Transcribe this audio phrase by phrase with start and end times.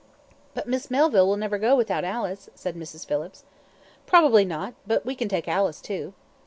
[0.55, 3.05] "But Miss Melville will never go without Alice," said Mrs.
[3.05, 3.43] Phillips.
[4.07, 6.15] "Probably not; but we can take Alice, too."